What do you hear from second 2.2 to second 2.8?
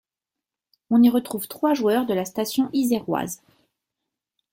station